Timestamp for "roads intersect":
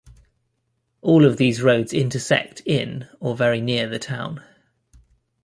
1.61-2.63